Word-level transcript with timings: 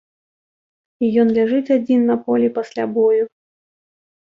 І 1.07 1.09
ён 1.25 1.35
ляжыць 1.37 1.73
адзін 1.77 2.01
на 2.13 2.17
полі 2.25 2.47
пасля 2.57 2.83
бою. 2.99 3.23